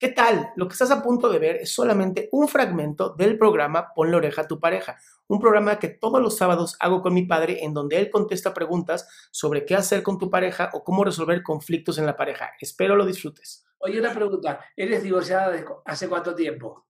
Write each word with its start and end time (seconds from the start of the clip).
¿Qué 0.00 0.08
tal? 0.10 0.52
Lo 0.54 0.68
que 0.68 0.74
estás 0.74 0.92
a 0.92 1.02
punto 1.02 1.28
de 1.28 1.40
ver 1.40 1.56
es 1.56 1.72
solamente 1.74 2.28
un 2.30 2.46
fragmento 2.46 3.14
del 3.16 3.36
programa 3.36 3.92
Pon 3.94 4.12
la 4.12 4.18
oreja 4.18 4.42
a 4.42 4.46
tu 4.46 4.60
pareja, 4.60 4.96
un 5.26 5.40
programa 5.40 5.80
que 5.80 5.88
todos 5.88 6.20
los 6.22 6.36
sábados 6.36 6.76
hago 6.78 7.02
con 7.02 7.14
mi 7.14 7.26
padre 7.26 7.64
en 7.64 7.74
donde 7.74 7.98
él 7.98 8.08
contesta 8.08 8.54
preguntas 8.54 9.08
sobre 9.32 9.64
qué 9.66 9.74
hacer 9.74 10.04
con 10.04 10.16
tu 10.18 10.30
pareja 10.30 10.70
o 10.72 10.84
cómo 10.84 11.02
resolver 11.02 11.42
conflictos 11.42 11.98
en 11.98 12.06
la 12.06 12.16
pareja. 12.16 12.52
Espero 12.60 12.94
lo 12.94 13.04
disfrutes. 13.04 13.66
Oye, 13.78 13.98
una 13.98 14.14
pregunta. 14.14 14.64
¿Eres 14.76 15.02
divorciada 15.02 15.50
de- 15.50 15.64
hace 15.84 16.08
cuánto 16.08 16.32
tiempo? 16.34 16.86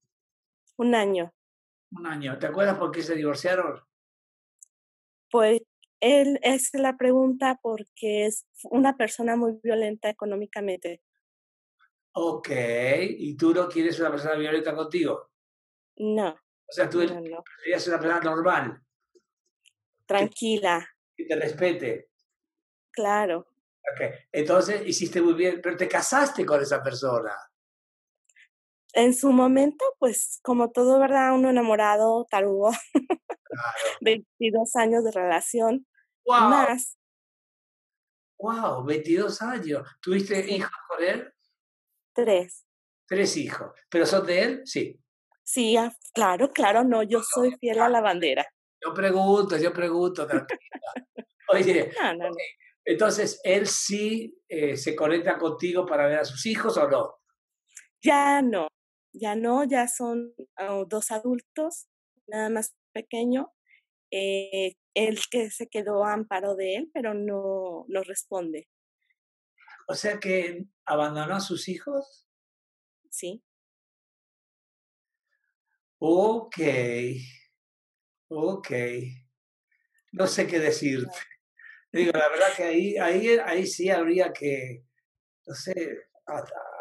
Un 0.77 0.93
año. 0.93 1.33
Un 1.91 2.05
año. 2.05 2.37
¿Te 2.37 2.45
acuerdas 2.45 2.77
por 2.77 2.91
qué 2.91 3.01
se 3.01 3.15
divorciaron? 3.15 3.81
Pues 5.31 5.61
él 5.99 6.39
es 6.43 6.69
la 6.73 6.95
pregunta 6.95 7.59
porque 7.61 8.27
es 8.27 8.45
una 8.63 8.97
persona 8.97 9.35
muy 9.35 9.59
violenta 9.63 10.09
económicamente. 10.09 11.01
Ok. 12.13 12.49
¿Y 13.17 13.35
tú 13.37 13.53
no 13.53 13.67
quieres 13.67 13.99
una 13.99 14.11
persona 14.11 14.35
violenta 14.35 14.75
contigo? 14.75 15.31
No, 15.97 16.29
O 16.29 16.71
sea, 16.71 16.89
tú 16.89 17.03
no, 17.03 17.13
una 17.19 17.43
persona 17.99 18.19
normal, 18.21 18.81
Tranquila, 20.05 20.87
que 21.15 21.25
te 21.25 21.35
respete. 21.35 22.09
claro. 22.91 23.47
Ok. 23.93 24.01
Entonces 24.31 24.85
hiciste 24.87 25.21
muy 25.21 25.33
bien, 25.33 25.61
pero 25.61 25.75
te 25.77 25.87
casaste 25.87 26.45
con 26.45 26.61
esa 26.61 26.81
persona. 26.81 27.35
En 28.93 29.13
su 29.13 29.31
momento, 29.31 29.83
pues 29.99 30.39
como 30.41 30.71
todo, 30.71 30.99
¿verdad? 30.99 31.33
Uno 31.33 31.49
enamorado, 31.49 32.25
tarugo, 32.29 32.71
Claro. 32.71 33.77
22 34.01 34.75
años 34.75 35.03
de 35.03 35.11
relación, 35.11 35.87
¡Wow! 36.25 36.49
más, 36.49 36.97
¡Wow! 38.39 38.83
22 38.85 39.41
años. 39.41 39.87
¿Tuviste 40.01 40.39
hijos 40.51 40.71
con 40.87 41.03
él? 41.03 41.33
Tres. 42.23 42.65
Tres 43.07 43.37
hijos. 43.37 43.71
¿Pero 43.89 44.05
son 44.05 44.25
de 44.25 44.41
él? 44.41 44.61
Sí. 44.65 44.99
Sí, 45.43 45.75
ah, 45.77 45.91
claro, 46.13 46.51
claro, 46.51 46.83
no, 46.83 47.01
yo 47.03 47.21
soy 47.23 47.55
fiel 47.59 47.79
a 47.79 47.89
la 47.89 48.01
bandera. 48.01 48.45
Yo 48.85 48.93
pregunto, 48.93 49.57
yo 49.57 49.73
pregunto, 49.73 50.27
tranquila. 50.27 50.59
Oye, 51.51 51.91
No, 52.17 52.29
entonces, 52.85 53.39
¿él 53.43 53.67
sí 53.67 54.35
eh, 54.47 54.77
se 54.77 54.95
conecta 54.95 55.37
contigo 55.37 55.85
para 55.85 56.07
ver 56.07 56.19
a 56.19 56.25
sus 56.25 56.45
hijos 56.45 56.77
o 56.77 56.87
no? 56.87 57.15
Ya 58.01 58.41
no, 58.41 58.67
ya 59.13 59.35
no, 59.35 59.63
ya 59.63 59.87
son 59.87 60.33
ah, 60.55 60.83
dos 60.87 61.11
adultos, 61.11 61.87
nada 62.27 62.49
más 62.49 62.75
pequeño. 62.93 63.51
Eh, 64.11 64.73
él 64.95 65.19
que 65.29 65.51
se 65.51 65.67
quedó 65.67 66.03
a 66.03 66.13
amparo 66.13 66.55
de 66.55 66.75
él, 66.75 66.91
pero 66.93 67.13
no, 67.13 67.85
no 67.87 68.03
responde, 68.03 68.67
O 69.89 69.95
sea 69.95 70.19
que 70.19 70.65
abandonó 70.85 71.35
a 71.35 71.39
sus 71.39 71.67
hijos. 71.67 72.27
¿sí? 73.09 73.43
Ok, 75.97 76.57
ok. 78.27 78.69
No 80.11 80.27
sé 80.27 80.45
qué 80.45 80.59
decirte. 80.59 81.17
Digo, 81.91 82.11
la 82.13 82.29
verdad 82.29 82.55
que 82.55 82.63
ahí, 82.65 82.97
ahí, 82.97 83.29
ahí 83.43 83.65
sí 83.65 83.89
habría 83.89 84.31
que, 84.31 84.85
no 85.47 85.55
sé, 85.55 85.73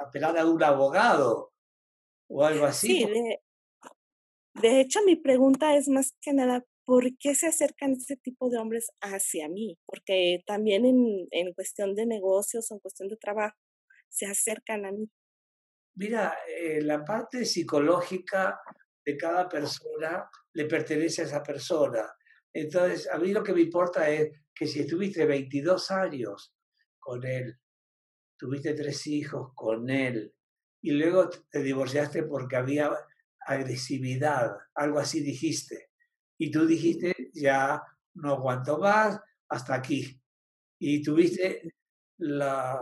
apelar 0.06 0.36
a 0.36 0.44
un 0.44 0.62
abogado 0.62 1.54
o 2.28 2.44
algo 2.44 2.66
así. 2.66 2.88
Sí, 2.88 3.38
de 4.60 4.80
hecho 4.80 5.00
mi 5.06 5.16
pregunta 5.16 5.74
es 5.78 5.88
más 5.88 6.14
que 6.20 6.34
nada, 6.34 6.66
¿por 6.88 7.04
qué 7.18 7.34
se 7.36 7.48
acercan 7.48 7.92
este 7.92 8.16
tipo 8.16 8.48
de 8.50 8.58
hombres 8.58 8.88
hacia 9.02 9.48
mí? 9.50 9.78
Porque 9.86 10.42
también 10.46 10.86
en, 10.86 11.28
en 11.32 11.52
cuestión 11.54 11.94
de 11.94 12.06
negocios 12.06 12.70
o 12.70 12.76
en 12.76 12.80
cuestión 12.80 13.10
de 13.10 13.18
trabajo, 13.18 13.58
se 14.08 14.26
acercan 14.26 14.86
a 14.86 14.92
mí. 14.92 15.10
Mira, 15.96 16.38
eh, 16.48 16.80
la 16.82 17.04
parte 17.04 17.44
psicológica 17.44 18.60
de 19.04 19.16
cada 19.18 19.48
persona 19.48 20.28
le 20.54 20.64
pertenece 20.64 21.22
a 21.22 21.24
esa 21.26 21.42
persona. 21.42 22.04
Entonces, 22.52 23.08
a 23.10 23.18
mí 23.18 23.32
lo 23.32 23.42
que 23.42 23.52
me 23.52 23.60
importa 23.62 24.08
es 24.08 24.30
que 24.54 24.66
si 24.66 24.80
estuviste 24.80 25.26
22 25.26 25.90
años 25.90 26.54
con 26.98 27.24
él, 27.26 27.58
tuviste 28.38 28.74
tres 28.74 29.06
hijos 29.08 29.52
con 29.54 29.90
él, 29.90 30.34
y 30.82 30.92
luego 30.92 31.28
te- 31.30 31.40
te 31.50 31.62
divorciaste 31.62 32.24
porque 32.24 32.56
había 32.56 32.90
agresividad, 33.40 34.56
algo 34.74 34.98
así 35.00 35.20
dijiste, 35.22 35.87
y 36.38 36.50
tú 36.50 36.66
dijiste, 36.66 37.30
ya 37.34 37.82
no 38.14 38.34
aguanto 38.34 38.78
más, 38.78 39.20
hasta 39.48 39.74
aquí. 39.74 40.20
Y 40.80 41.02
tuviste 41.02 41.74
la 42.18 42.80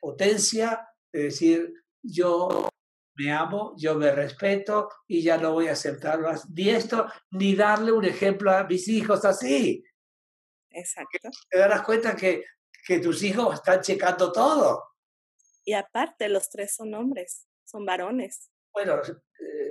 potencia 0.00 0.88
de 1.12 1.24
decir, 1.24 1.72
yo 2.02 2.68
me 3.14 3.32
amo, 3.32 3.74
yo 3.76 3.94
me 3.94 4.10
respeto 4.12 4.88
y 5.06 5.22
ya 5.22 5.36
no 5.36 5.52
voy 5.52 5.68
a 5.68 5.72
aceptar 5.72 6.20
más 6.20 6.48
ni 6.50 6.70
esto, 6.70 7.06
ni 7.30 7.54
darle 7.54 7.92
un 7.92 8.04
ejemplo 8.04 8.50
a 8.50 8.64
mis 8.64 8.88
hijos 8.88 9.24
así. 9.24 9.84
Exacto. 10.70 11.30
Te 11.48 11.58
darás 11.58 11.82
cuenta 11.82 12.16
que, 12.16 12.44
que 12.86 12.98
tus 12.98 13.22
hijos 13.22 13.54
están 13.54 13.80
checando 13.82 14.32
todo. 14.32 14.84
Y 15.64 15.74
aparte, 15.74 16.28
los 16.28 16.48
tres 16.48 16.74
son 16.74 16.94
hombres, 16.94 17.46
son 17.64 17.84
varones. 17.84 18.50
Bueno, 18.72 19.00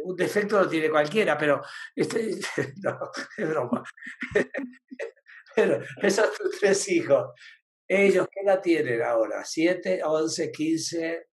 un 0.03 0.15
defecto 0.15 0.59
lo 0.59 0.69
tiene 0.69 0.89
cualquiera, 0.89 1.37
pero 1.37 1.61
este, 1.95 2.35
no, 2.83 2.99
es 3.37 3.49
broma. 3.49 3.83
pero 5.55 5.81
esos 6.01 6.33
tus 6.37 6.59
tres 6.59 6.87
hijos, 6.89 7.31
ellos, 7.87 8.27
¿qué 8.31 8.41
edad 8.41 8.61
tienen 8.61 9.01
ahora? 9.01 9.43
¿Siete, 9.45 10.01
once, 10.03 10.51
quince? 10.51 11.27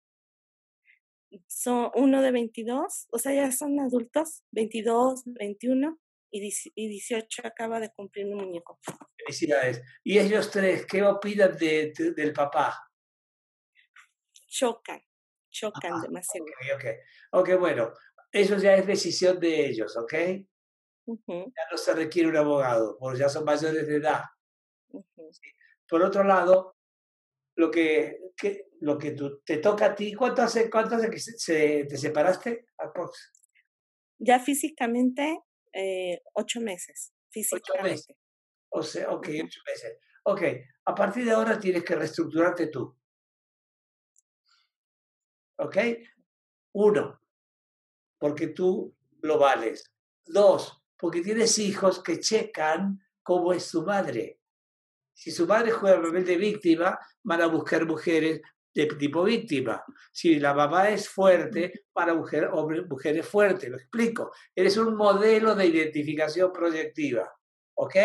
Son 1.48 1.92
uno 1.96 2.22
de 2.22 2.32
22, 2.32 3.08
o 3.12 3.18
sea, 3.20 3.34
ya 3.34 3.52
son 3.52 3.78
adultos, 3.80 4.44
22, 4.52 5.24
21 5.26 6.00
y, 6.32 6.42
dieci- 6.42 6.72
y 6.76 6.88
18 6.88 7.46
acaba 7.46 7.80
de 7.82 7.92
cumplir 7.94 8.26
un 8.28 8.36
muñeco. 8.36 8.80
Felicidades. 9.18 9.82
Y 10.04 10.18
ellos 10.18 10.50
tres, 10.50 10.86
¿qué 10.86 11.04
opinan 11.04 11.58
de, 11.58 11.92
de- 11.98 12.12
del 12.14 12.32
papá? 12.32 12.78
Chocan, 14.48 15.02
chocan 15.50 15.94
Ah, 15.94 16.02
demasiado. 16.02 16.46
Ok, 16.46 16.76
ok. 16.76 16.86
Ok, 17.32 17.60
bueno, 17.60 17.94
eso 18.42 18.58
ya 18.58 18.76
es 18.76 18.86
decisión 18.86 19.40
de 19.40 19.68
ellos, 19.68 19.96
¿ok? 19.96 20.14
Ya 21.08 21.64
no 21.72 21.78
se 21.78 21.94
requiere 21.94 22.28
un 22.30 22.36
abogado, 22.36 22.98
porque 23.00 23.20
ya 23.20 23.30
son 23.30 23.46
mayores 23.46 23.88
de 23.88 23.96
edad. 23.96 24.24
Por 25.88 26.02
otro 26.04 26.24
lado, 26.24 26.76
lo 27.56 27.72
que, 27.72 28.20
que- 28.36 28.68
lo 28.82 28.98
que 28.98 29.12
tú- 29.12 29.42
te 29.46 29.58
toca 29.58 29.86
a 29.86 29.96
ti, 29.96 30.14
¿cuánto 30.14 30.42
hace, 30.42 30.70
cuánto 30.70 30.96
hace 30.96 31.10
que 31.10 31.20
se, 31.20 31.38
se- 31.38 31.86
te 31.86 31.98
separaste? 31.98 32.68
Aprox. 32.78 33.32
Ya 34.20 34.40
físicamente, 34.40 35.40
eh, 35.72 36.22
ocho 36.34 36.60
meses. 36.60 37.14
Físicamente. 37.30 38.18
O 38.70 38.84
sea, 38.84 39.12
ok, 39.12 39.28
ocho 39.46 39.62
meses. 39.66 39.98
Ok, 40.24 40.42
a 40.86 40.94
partir 40.96 41.24
de 41.24 41.32
ahora 41.32 41.58
tienes 41.60 41.84
que 41.86 41.96
reestructurarte 41.96 42.68
tú. 42.68 42.98
¿Ok? 45.58 45.78
Uno, 46.74 47.22
porque 48.26 48.48
tú 48.48 48.92
lo 49.22 49.38
vales. 49.38 49.94
Dos, 50.26 50.82
porque 50.98 51.22
tienes 51.22 51.60
hijos 51.60 52.02
que 52.02 52.20
checan 52.20 53.00
cómo 53.22 53.54
es 53.54 53.66
su 53.66 53.84
madre. 53.84 54.40
Si 55.14 55.30
su 55.30 55.46
madre 55.46 55.70
juega 55.70 55.98
el 55.98 56.02
papel 56.02 56.26
de 56.26 56.36
víctima, 56.36 56.98
van 57.22 57.44
a 57.44 57.46
buscar 57.46 57.86
mujeres 57.86 58.42
de 58.74 58.88
tipo 58.88 59.24
víctima. 59.24 59.84
Si 60.12 60.40
la 60.40 60.56
mamá 60.56 60.90
es 60.90 61.08
fuerte, 61.08 61.86
van 61.94 62.10
a 62.10 62.14
buscar 62.14 62.50
mujeres 62.90 63.28
fuertes. 63.28 63.70
Lo 63.70 63.78
explico. 63.78 64.32
Eres 64.56 64.76
un 64.78 64.96
modelo 64.96 65.54
de 65.54 65.68
identificación 65.68 66.52
proyectiva. 66.52 67.32
¿Ok? 67.76 67.96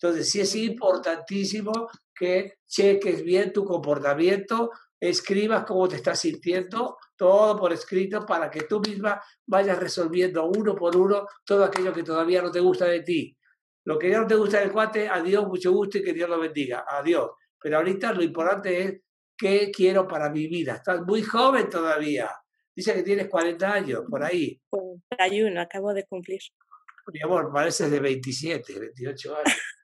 Entonces, 0.00 0.30
sí 0.30 0.40
es 0.40 0.56
importantísimo 0.56 1.90
que 2.14 2.60
cheques 2.66 3.22
bien 3.22 3.52
tu 3.52 3.62
comportamiento, 3.66 4.70
escribas 4.98 5.66
cómo 5.66 5.86
te 5.86 5.96
estás 5.96 6.18
sintiendo, 6.18 6.96
todo 7.16 7.58
por 7.58 7.72
escrito, 7.72 8.24
para 8.26 8.50
que 8.50 8.62
tú 8.62 8.80
misma 8.80 9.22
vayas 9.46 9.78
resolviendo 9.78 10.46
uno 10.46 10.74
por 10.74 10.96
uno 10.96 11.26
todo 11.44 11.64
aquello 11.64 11.92
que 11.92 12.02
todavía 12.02 12.42
no 12.42 12.50
te 12.50 12.60
gusta 12.60 12.86
de 12.86 13.00
ti. 13.00 13.36
Lo 13.86 13.98
que 13.98 14.10
ya 14.10 14.20
no 14.20 14.26
te 14.26 14.34
gusta 14.34 14.60
del 14.60 14.72
cuate, 14.72 15.08
adiós, 15.08 15.46
mucho 15.46 15.72
gusto 15.72 15.98
y 15.98 16.02
que 16.02 16.12
Dios 16.12 16.28
lo 16.28 16.40
bendiga. 16.40 16.84
Adiós. 16.88 17.30
Pero 17.60 17.78
ahorita 17.78 18.12
lo 18.12 18.22
importante 18.22 18.82
es 18.82 19.00
qué 19.36 19.70
quiero 19.70 20.08
para 20.08 20.30
mi 20.30 20.46
vida. 20.46 20.76
Estás 20.76 21.02
muy 21.02 21.22
joven 21.22 21.68
todavía. 21.68 22.30
Dice 22.74 22.94
que 22.94 23.02
tienes 23.02 23.28
40 23.28 23.72
años, 23.72 24.02
por 24.08 24.22
ahí. 24.22 24.60
41, 24.68 25.60
acabo 25.60 25.92
de 25.92 26.04
cumplir. 26.04 26.40
Mi 27.12 27.20
amor, 27.22 27.52
pareces 27.52 27.90
de 27.90 28.00
27, 28.00 28.80
28 28.80 29.36
años. 29.36 29.44